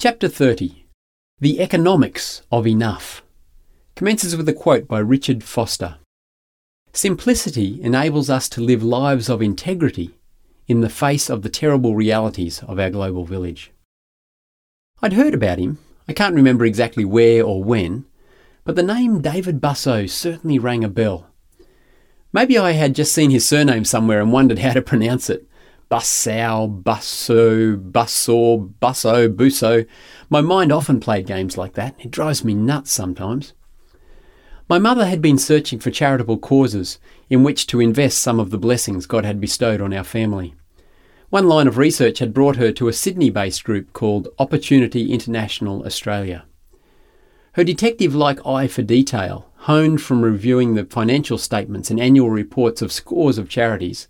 Chapter 0.00 0.28
30 0.28 0.86
The 1.40 1.60
Economics 1.60 2.40
of 2.50 2.66
Enough 2.66 3.22
commences 3.94 4.34
with 4.34 4.48
a 4.48 4.54
quote 4.54 4.88
by 4.88 4.98
Richard 4.98 5.44
Foster 5.44 5.98
Simplicity 6.94 7.78
enables 7.82 8.30
us 8.30 8.48
to 8.48 8.62
live 8.62 8.82
lives 8.82 9.28
of 9.28 9.42
integrity 9.42 10.14
in 10.66 10.80
the 10.80 10.88
face 10.88 11.28
of 11.28 11.42
the 11.42 11.50
terrible 11.50 11.94
realities 11.94 12.62
of 12.62 12.78
our 12.78 12.88
global 12.88 13.26
village. 13.26 13.72
I'd 15.02 15.12
heard 15.12 15.34
about 15.34 15.58
him, 15.58 15.76
I 16.08 16.14
can't 16.14 16.34
remember 16.34 16.64
exactly 16.64 17.04
where 17.04 17.44
or 17.44 17.62
when, 17.62 18.06
but 18.64 18.76
the 18.76 18.82
name 18.82 19.20
David 19.20 19.60
Bussau 19.60 20.06
certainly 20.06 20.58
rang 20.58 20.82
a 20.82 20.88
bell. 20.88 21.26
Maybe 22.32 22.56
I 22.56 22.70
had 22.70 22.94
just 22.94 23.12
seen 23.12 23.30
his 23.30 23.46
surname 23.46 23.84
somewhere 23.84 24.22
and 24.22 24.32
wondered 24.32 24.60
how 24.60 24.72
to 24.72 24.80
pronounce 24.80 25.28
it. 25.28 25.46
Bussau, 25.90 26.68
Busso, 26.68 27.76
Busso, 27.76 28.72
Busso, 28.80 29.28
Busso. 29.28 29.86
My 30.30 30.40
mind 30.40 30.70
often 30.70 31.00
played 31.00 31.26
games 31.26 31.58
like 31.58 31.72
that. 31.72 31.96
It 31.98 32.12
drives 32.12 32.44
me 32.44 32.54
nuts 32.54 32.92
sometimes. 32.92 33.54
My 34.68 34.78
mother 34.78 35.06
had 35.06 35.20
been 35.20 35.36
searching 35.36 35.80
for 35.80 35.90
charitable 35.90 36.38
causes 36.38 37.00
in 37.28 37.42
which 37.42 37.66
to 37.66 37.80
invest 37.80 38.18
some 38.18 38.38
of 38.38 38.50
the 38.50 38.58
blessings 38.58 39.04
God 39.04 39.24
had 39.24 39.40
bestowed 39.40 39.80
on 39.80 39.92
our 39.92 40.04
family. 40.04 40.54
One 41.28 41.48
line 41.48 41.66
of 41.66 41.76
research 41.76 42.20
had 42.20 42.32
brought 42.32 42.54
her 42.54 42.70
to 42.70 42.86
a 42.86 42.92
Sydney 42.92 43.30
based 43.30 43.64
group 43.64 43.92
called 43.92 44.28
Opportunity 44.38 45.12
International 45.12 45.84
Australia. 45.84 46.44
Her 47.54 47.64
detective 47.64 48.14
like 48.14 48.46
eye 48.46 48.68
for 48.68 48.82
detail, 48.82 49.50
honed 49.56 50.00
from 50.02 50.22
reviewing 50.22 50.76
the 50.76 50.84
financial 50.84 51.36
statements 51.36 51.90
and 51.90 51.98
annual 51.98 52.30
reports 52.30 52.80
of 52.80 52.92
scores 52.92 53.38
of 53.38 53.48
charities, 53.48 54.06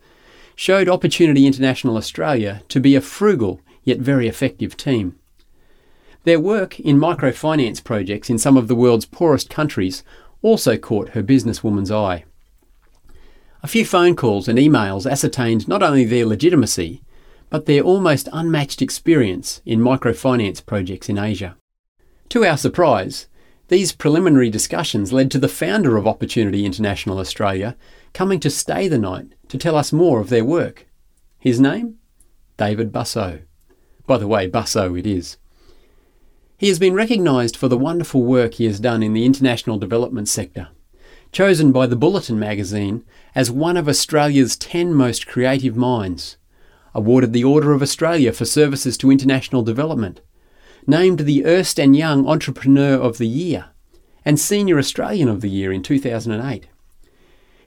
showed 0.61 0.91
Opportunity 0.91 1.47
International 1.47 1.97
Australia 1.97 2.61
to 2.69 2.81
be 2.81 2.95
a 2.95 3.01
frugal 3.01 3.63
yet 3.83 3.99
very 3.99 4.29
effective 4.29 4.77
team. 4.77 5.19
Their 6.25 6.39
work 6.39 6.79
in 6.79 6.99
microfinance 6.99 7.83
projects 7.83 8.29
in 8.29 8.37
some 8.37 8.59
of 8.59 8.69
the 8.69 8.75
world's 8.75 9.07
poorest 9.07 9.49
countries 9.49 10.05
also 10.43 10.77
caught 10.77 11.09
her 11.09 11.23
businesswoman's 11.23 11.91
eye. 11.91 12.27
A 13.63 13.69
few 13.69 13.87
phone 13.87 14.15
calls 14.15 14.49
and 14.49 14.59
emails 14.59 15.11
ascertained 15.11 15.67
not 15.67 15.83
only 15.83 16.05
their 16.05 16.27
legitimacy, 16.27 17.01
but 17.49 17.65
their 17.65 17.83
almost 17.83 18.29
unmatched 18.31 18.83
experience 18.83 19.63
in 19.65 19.81
microfinance 19.81 20.67
projects 20.67 21.09
in 21.09 21.17
Asia. 21.17 21.57
To 22.29 22.45
our 22.45 22.59
surprise, 22.59 23.29
these 23.69 23.93
preliminary 23.93 24.51
discussions 24.51 25.11
led 25.11 25.31
to 25.31 25.39
the 25.39 25.49
founder 25.49 25.97
of 25.97 26.07
Opportunity 26.07 26.67
International 26.67 27.19
Australia 27.19 27.79
coming 28.13 28.41
to 28.41 28.51
stay 28.51 28.89
the 28.89 28.99
night 28.99 29.35
to 29.49 29.59
tell 29.59 29.77
us 29.77 29.93
more 29.93 30.21
of 30.21 30.29
their 30.29 30.45
work. 30.45 30.87
His 31.39 31.61
name? 31.61 31.97
David 32.57 32.93
Bussau. 32.93 33.39
By 34.07 34.19
the 34.19 34.29
way, 34.29 34.49
Busso 34.49 34.99
it 34.99 35.07
is. 35.07 35.37
He 36.59 36.69
has 36.69 36.79
been 36.79 36.95
recognised 36.95 37.57
for 37.57 37.69
the 37.69 37.79
wonderful 37.79 38.23
work 38.23 38.55
he 38.55 38.67
has 38.67 38.81
done 38.81 39.03
in 39.03 39.15
the 39.15 39.25
international 39.25 39.79
development 39.79 40.29
sector. 40.29 40.69
Chosen 41.33 41.73
by 41.73 41.87
the 41.87 41.97
Bulletin 41.97 42.39
magazine 42.39 43.05
as 43.35 43.51
one 43.51 43.77
of 43.77 43.89
Australia's 43.89 44.57
10 44.57 44.93
most 44.93 45.27
creative 45.27 45.77
minds. 45.77 46.37
Awarded 46.93 47.33
the 47.33 47.45
Order 47.45 47.73
of 47.73 47.83
Australia 47.83 48.33
for 48.33 48.45
services 48.45 48.99
to 48.99 49.11
international 49.11 49.63
development. 49.63 50.21
Named 50.87 51.21
the 51.21 51.47
Ernst 51.47 51.79
& 51.79 51.79
Young 51.79 52.29
Entrepreneur 52.29 53.01
of 53.01 53.19
the 53.19 53.29
Year 53.29 53.71
and 54.25 54.39
Senior 54.39 54.79
Australian 54.79 55.29
of 55.29 55.41
the 55.41 55.49
Year 55.49 55.73
in 55.73 55.83
2008. 55.83 56.67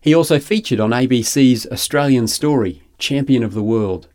He 0.03 0.13
also 0.13 0.37
featured 0.37 0.81
on 0.81 0.89
ABC's 0.89 1.65
Australian 1.71 2.27
Story, 2.27 2.83
Champion 2.97 3.41
of 3.41 3.53
the 3.53 3.63
World, 3.63 4.09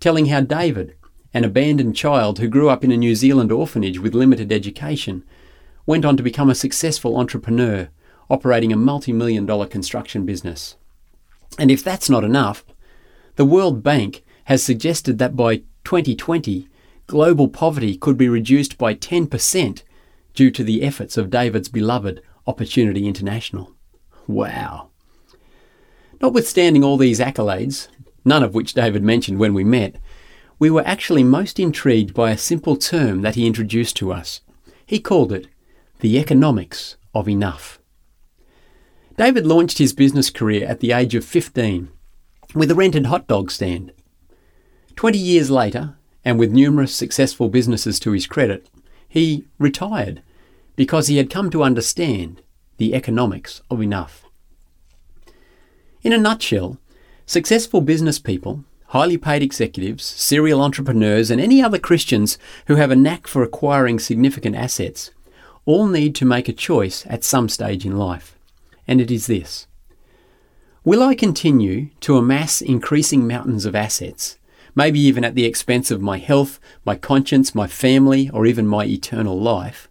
telling 0.00 0.26
how 0.26 0.40
David, 0.40 0.96
an 1.34 1.44
abandoned 1.44 1.94
child 1.94 2.38
who 2.38 2.48
grew 2.48 2.70
up 2.70 2.82
in 2.82 2.90
a 2.90 2.96
New 2.96 3.14
Zealand 3.14 3.52
orphanage 3.52 3.98
with 3.98 4.14
limited 4.14 4.50
education, 4.50 5.22
went 5.84 6.06
on 6.06 6.16
to 6.16 6.22
become 6.22 6.48
a 6.48 6.54
successful 6.54 7.18
entrepreneur, 7.18 7.90
operating 8.30 8.72
a 8.72 8.76
multi 8.76 9.12
million 9.12 9.44
dollar 9.44 9.66
construction 9.66 10.24
business. 10.24 10.76
And 11.58 11.70
if 11.70 11.84
that's 11.84 12.08
not 12.08 12.24
enough, 12.24 12.64
the 13.36 13.44
World 13.44 13.82
Bank 13.82 14.24
has 14.44 14.62
suggested 14.62 15.18
that 15.18 15.36
by 15.36 15.56
2020, 15.84 16.70
global 17.06 17.48
poverty 17.48 17.98
could 17.98 18.16
be 18.16 18.30
reduced 18.30 18.78
by 18.78 18.94
10% 18.94 19.82
due 20.32 20.50
to 20.50 20.64
the 20.64 20.82
efforts 20.82 21.18
of 21.18 21.28
David's 21.28 21.68
beloved 21.68 22.22
Opportunity 22.46 23.06
International. 23.06 23.74
Wow. 24.26 24.88
Notwithstanding 26.24 26.82
all 26.82 26.96
these 26.96 27.20
accolades, 27.20 27.88
none 28.24 28.42
of 28.42 28.54
which 28.54 28.72
David 28.72 29.02
mentioned 29.02 29.38
when 29.38 29.52
we 29.52 29.62
met, 29.62 29.96
we 30.58 30.70
were 30.70 30.82
actually 30.86 31.22
most 31.22 31.60
intrigued 31.60 32.14
by 32.14 32.30
a 32.30 32.38
simple 32.38 32.76
term 32.76 33.20
that 33.20 33.34
he 33.34 33.46
introduced 33.46 33.94
to 33.96 34.10
us. 34.10 34.40
He 34.86 35.00
called 35.00 35.34
it 35.34 35.48
the 36.00 36.18
economics 36.18 36.96
of 37.14 37.28
enough. 37.28 37.78
David 39.18 39.46
launched 39.46 39.76
his 39.76 39.92
business 39.92 40.30
career 40.30 40.66
at 40.66 40.80
the 40.80 40.92
age 40.92 41.14
of 41.14 41.26
15 41.26 41.90
with 42.54 42.70
a 42.70 42.74
rented 42.74 43.04
hot 43.04 43.26
dog 43.26 43.50
stand. 43.50 43.92
Twenty 44.96 45.18
years 45.18 45.50
later, 45.50 45.98
and 46.24 46.38
with 46.38 46.52
numerous 46.52 46.94
successful 46.94 47.50
businesses 47.50 48.00
to 48.00 48.12
his 48.12 48.26
credit, 48.26 48.70
he 49.06 49.44
retired 49.58 50.22
because 50.74 51.08
he 51.08 51.18
had 51.18 51.28
come 51.28 51.50
to 51.50 51.62
understand 51.62 52.40
the 52.78 52.94
economics 52.94 53.60
of 53.70 53.82
enough. 53.82 54.23
In 56.04 56.12
a 56.12 56.18
nutshell, 56.18 56.76
successful 57.24 57.80
business 57.80 58.18
people 58.18 58.62
highly 58.88 59.16
paid 59.16 59.42
executives, 59.42 60.04
serial 60.04 60.60
entrepreneurs, 60.60 61.30
and 61.30 61.40
any 61.40 61.62
other 61.62 61.78
Christians 61.78 62.36
who 62.66 62.74
have 62.74 62.90
a 62.90 62.96
knack 62.96 63.26
for 63.26 63.42
acquiring 63.42 63.98
significant 63.98 64.54
assets 64.54 65.12
all 65.64 65.86
need 65.86 66.14
to 66.16 66.26
make 66.26 66.46
a 66.46 66.52
choice 66.52 67.06
at 67.08 67.24
some 67.24 67.48
stage 67.48 67.86
in 67.86 67.96
life. 67.96 68.38
And 68.86 69.00
it 69.00 69.10
is 69.10 69.28
this 69.28 69.66
Will 70.84 71.02
I 71.02 71.14
continue 71.14 71.88
to 72.00 72.18
amass 72.18 72.60
increasing 72.60 73.26
mountains 73.26 73.64
of 73.64 73.74
assets, 73.74 74.36
maybe 74.74 75.00
even 75.00 75.24
at 75.24 75.34
the 75.34 75.46
expense 75.46 75.90
of 75.90 76.02
my 76.02 76.18
health, 76.18 76.60
my 76.84 76.96
conscience, 76.96 77.54
my 77.54 77.66
family, 77.66 78.28
or 78.28 78.44
even 78.44 78.66
my 78.66 78.84
eternal 78.84 79.40
life? 79.40 79.88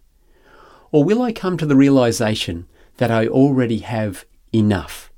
Or 0.92 1.02
will 1.02 1.22
I 1.22 1.32
come 1.32 1.58
to 1.58 1.66
the 1.66 1.74
realization 1.74 2.68
that 2.98 3.10
I 3.10 3.26
already 3.26 3.78
have 3.78 4.24
enough? 4.52 5.10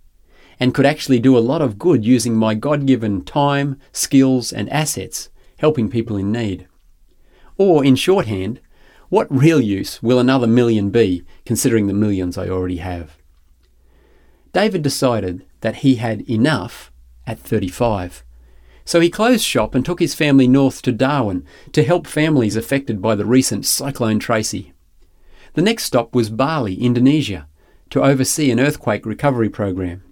And 0.59 0.75
could 0.75 0.87
actually 0.87 1.19
do 1.19 1.37
a 1.37 1.41
lot 1.41 1.63
of 1.63 1.79
good 1.79 2.05
using 2.05 2.35
my 2.35 2.55
God 2.55 2.87
given 2.87 3.25
time, 3.25 3.79
skills, 3.93 4.53
and 4.53 4.71
assets 4.71 5.29
helping 5.59 5.89
people 5.89 6.17
in 6.17 6.33
need. 6.33 6.67
Or, 7.59 7.85
in 7.85 7.97
shorthand, 7.97 8.61
what 9.09 9.27
real 9.31 9.61
use 9.61 10.03
will 10.03 10.19
another 10.19 10.47
million 10.47 10.91
be 10.91 11.25
considering 11.45 11.87
the 11.87 11.95
millions 11.95 12.37
I 12.37 12.49
already 12.49 12.79
have? 12.79 13.17
David 14.53 14.83
decided 14.83 15.45
that 15.61 15.77
he 15.77 15.97
had 15.97 16.29
enough 16.29 16.91
at 17.27 17.39
35. 17.39 18.25
So 18.85 19.01
he 19.01 19.11
closed 19.11 19.45
shop 19.45 19.75
and 19.75 19.85
took 19.85 20.01
his 20.01 20.15
family 20.15 20.47
north 20.47 20.81
to 20.83 20.93
Darwin 20.93 21.45
to 21.73 21.83
help 21.83 22.07
families 22.07 22.57
affected 22.57 23.03
by 23.03 23.15
the 23.15 23.27
recent 23.27 23.67
Cyclone 23.67 24.19
Tracy. 24.19 24.73
The 25.55 25.63
next 25.63 25.85
stop 25.85 26.15
was 26.15 26.31
Bali, 26.31 26.75
Indonesia, 26.75 27.49
to 27.91 28.03
oversee 28.03 28.51
an 28.51 28.61
earthquake 28.61 29.05
recovery 29.05 29.49
program. 29.49 30.03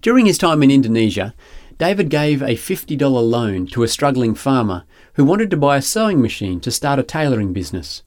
During 0.00 0.26
his 0.26 0.38
time 0.38 0.62
in 0.62 0.70
Indonesia, 0.70 1.34
David 1.78 2.08
gave 2.08 2.42
a 2.42 2.56
$50 2.56 3.30
loan 3.30 3.66
to 3.68 3.82
a 3.82 3.88
struggling 3.88 4.34
farmer 4.34 4.84
who 5.14 5.24
wanted 5.24 5.50
to 5.50 5.56
buy 5.56 5.76
a 5.76 5.82
sewing 5.82 6.20
machine 6.20 6.60
to 6.60 6.70
start 6.70 6.98
a 6.98 7.02
tailoring 7.02 7.52
business. 7.52 8.02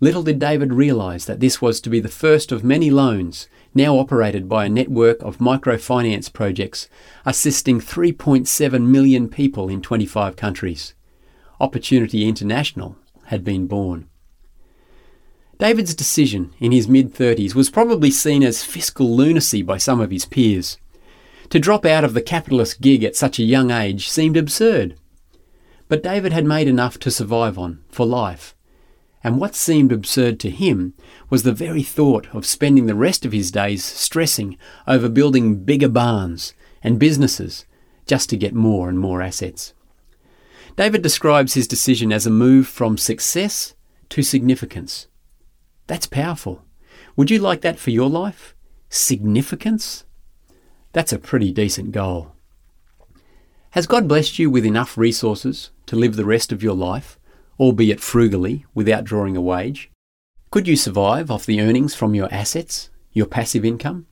Little 0.00 0.22
did 0.22 0.38
David 0.38 0.72
realise 0.72 1.26
that 1.26 1.40
this 1.40 1.60
was 1.60 1.80
to 1.82 1.90
be 1.90 2.00
the 2.00 2.08
first 2.08 2.52
of 2.52 2.64
many 2.64 2.90
loans 2.90 3.48
now 3.74 3.98
operated 3.98 4.48
by 4.48 4.64
a 4.64 4.70
network 4.70 5.20
of 5.22 5.38
microfinance 5.38 6.32
projects 6.32 6.88
assisting 7.26 7.80
3.7 7.80 8.86
million 8.86 9.28
people 9.28 9.68
in 9.68 9.82
25 9.82 10.36
countries. 10.36 10.94
Opportunity 11.60 12.26
International 12.26 12.96
had 13.26 13.44
been 13.44 13.66
born. 13.66 14.08
David's 15.58 15.94
decision 15.94 16.54
in 16.58 16.72
his 16.72 16.88
mid 16.88 17.12
30s 17.12 17.54
was 17.54 17.68
probably 17.68 18.10
seen 18.10 18.42
as 18.42 18.64
fiscal 18.64 19.14
lunacy 19.14 19.60
by 19.60 19.76
some 19.76 20.00
of 20.00 20.10
his 20.10 20.24
peers. 20.24 20.78
To 21.50 21.58
drop 21.58 21.84
out 21.84 22.04
of 22.04 22.14
the 22.14 22.22
capitalist 22.22 22.80
gig 22.80 23.02
at 23.02 23.16
such 23.16 23.40
a 23.40 23.44
young 23.44 23.72
age 23.72 24.08
seemed 24.08 24.36
absurd. 24.36 24.96
But 25.88 26.02
David 26.02 26.32
had 26.32 26.44
made 26.44 26.68
enough 26.68 26.96
to 27.00 27.10
survive 27.10 27.58
on, 27.58 27.82
for 27.90 28.06
life. 28.06 28.54
And 29.24 29.40
what 29.40 29.56
seemed 29.56 29.90
absurd 29.90 30.38
to 30.40 30.50
him 30.50 30.94
was 31.28 31.42
the 31.42 31.52
very 31.52 31.82
thought 31.82 32.28
of 32.32 32.46
spending 32.46 32.86
the 32.86 32.94
rest 32.94 33.26
of 33.26 33.32
his 33.32 33.50
days 33.50 33.84
stressing 33.84 34.56
over 34.86 35.08
building 35.08 35.64
bigger 35.64 35.88
barns 35.88 36.54
and 36.84 37.00
businesses 37.00 37.66
just 38.06 38.30
to 38.30 38.36
get 38.36 38.54
more 38.54 38.88
and 38.88 39.00
more 39.00 39.20
assets. 39.20 39.74
David 40.76 41.02
describes 41.02 41.54
his 41.54 41.66
decision 41.66 42.12
as 42.12 42.26
a 42.26 42.30
move 42.30 42.68
from 42.68 42.96
success 42.96 43.74
to 44.10 44.22
significance. 44.22 45.08
That's 45.88 46.06
powerful. 46.06 46.62
Would 47.16 47.30
you 47.30 47.40
like 47.40 47.62
that 47.62 47.80
for 47.80 47.90
your 47.90 48.08
life? 48.08 48.54
Significance? 48.88 50.04
That's 50.92 51.12
a 51.12 51.18
pretty 51.18 51.52
decent 51.52 51.92
goal. 51.92 52.32
Has 53.70 53.86
God 53.86 54.08
blessed 54.08 54.38
you 54.40 54.50
with 54.50 54.66
enough 54.66 54.98
resources 54.98 55.70
to 55.86 55.94
live 55.94 56.16
the 56.16 56.24
rest 56.24 56.50
of 56.50 56.62
your 56.62 56.74
life, 56.74 57.18
albeit 57.60 58.00
frugally, 58.00 58.66
without 58.74 59.04
drawing 59.04 59.36
a 59.36 59.40
wage? 59.40 59.90
Could 60.50 60.66
you 60.66 60.74
survive 60.74 61.30
off 61.30 61.46
the 61.46 61.60
earnings 61.60 61.94
from 61.94 62.16
your 62.16 62.32
assets, 62.32 62.90
your 63.12 63.26
passive 63.26 63.64
income? 63.64 64.06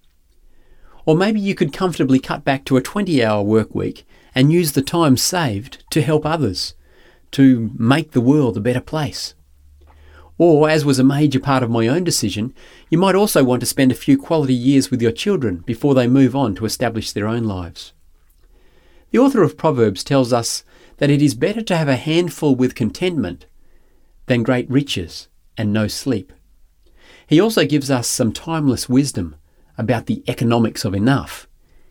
Or 1.04 1.16
maybe 1.16 1.40
you 1.40 1.56
could 1.56 1.72
comfortably 1.72 2.20
cut 2.20 2.44
back 2.44 2.64
to 2.66 2.76
a 2.76 2.82
20 2.82 3.24
hour 3.24 3.42
work 3.42 3.74
week 3.74 4.06
and 4.32 4.52
use 4.52 4.72
the 4.72 4.82
time 4.82 5.16
saved 5.16 5.82
to 5.90 6.02
help 6.02 6.24
others, 6.24 6.74
to 7.32 7.72
make 7.76 8.12
the 8.12 8.20
world 8.20 8.56
a 8.56 8.60
better 8.60 8.80
place. 8.80 9.34
Or, 10.38 10.70
as 10.70 10.84
was 10.84 11.00
a 11.00 11.04
major 11.04 11.40
part 11.40 11.64
of 11.64 11.70
my 11.70 11.88
own 11.88 12.04
decision, 12.04 12.54
you 12.88 12.96
might 12.96 13.16
also 13.16 13.42
want 13.42 13.60
to 13.60 13.66
spend 13.66 13.90
a 13.90 13.96
few 13.96 14.16
quality 14.16 14.54
years 14.54 14.90
with 14.90 15.02
your 15.02 15.10
children 15.10 15.58
before 15.66 15.94
they 15.94 16.06
move 16.06 16.36
on 16.36 16.54
to 16.54 16.64
establish 16.64 17.10
their 17.10 17.26
own 17.26 17.42
lives. 17.42 17.92
The 19.10 19.18
author 19.18 19.42
of 19.42 19.56
Proverbs 19.56 20.04
tells 20.04 20.32
us 20.32 20.62
that 20.98 21.10
it 21.10 21.20
is 21.20 21.34
better 21.34 21.62
to 21.62 21.76
have 21.76 21.88
a 21.88 21.96
handful 21.96 22.54
with 22.54 22.76
contentment 22.76 23.46
than 24.26 24.44
great 24.44 24.70
riches 24.70 25.28
and 25.56 25.72
no 25.72 25.88
sleep. 25.88 26.32
He 27.26 27.40
also 27.40 27.66
gives 27.66 27.90
us 27.90 28.06
some 28.06 28.32
timeless 28.32 28.88
wisdom 28.88 29.34
about 29.76 30.06
the 30.06 30.22
economics 30.28 30.84
of 30.84 30.94
enough 30.94 31.48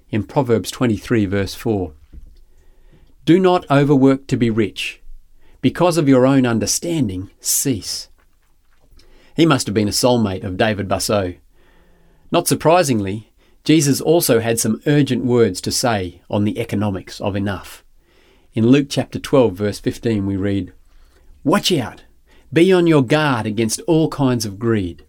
in 0.10 0.24
Proverbs 0.24 0.72
23, 0.72 1.26
verse 1.26 1.54
4. 1.54 1.94
Do 3.26 3.40
not 3.40 3.70
overwork 3.70 4.28
to 4.28 4.38
be 4.38 4.50
rich. 4.50 5.02
Because 5.62 5.98
of 5.98 6.08
your 6.08 6.26
own 6.26 6.46
understanding, 6.46 7.30
cease. 7.42 8.10
He 9.38 9.46
must 9.46 9.68
have 9.68 9.76
been 9.76 9.88
a 9.88 9.92
soulmate 9.92 10.44
of 10.44 10.58
David 10.58 10.88
Bussau. 10.88 11.34
Not 12.32 12.48
surprisingly, 12.48 13.32
Jesus 13.64 14.02
also 14.02 14.40
had 14.40 14.60
some 14.60 14.82
urgent 14.88 15.24
words 15.24 15.62
to 15.62 15.72
say 15.72 16.24
on 16.28 16.44
the 16.44 16.58
economics 16.60 17.22
of 17.22 17.36
enough. 17.36 17.86
In 18.54 18.66
Luke 18.66 18.88
chapter 18.90 19.20
12, 19.20 19.54
verse 19.54 19.80
15, 19.80 20.26
we 20.26 20.36
read, 20.36 20.74
Watch 21.44 21.72
out! 21.72 22.04
Be 22.52 22.74
on 22.74 22.88
your 22.88 23.04
guard 23.04 23.46
against 23.46 23.80
all 23.82 24.10
kinds 24.10 24.44
of 24.44 24.58
greed. 24.58 25.06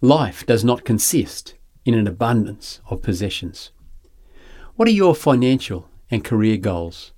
Life 0.00 0.46
does 0.46 0.62
not 0.62 0.84
consist 0.84 1.54
in 1.84 1.94
an 1.94 2.06
abundance 2.06 2.80
of 2.88 3.02
possessions. 3.02 3.72
What 4.76 4.86
are 4.86 4.92
your 4.92 5.14
financial 5.14 5.90
and 6.08 6.22
career 6.22 6.56
goals? 6.56 7.10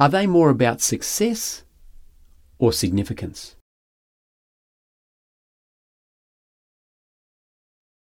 Are 0.00 0.08
they 0.08 0.26
more 0.26 0.48
about 0.48 0.80
success 0.80 1.64
or 2.58 2.72
significance? 2.72 3.56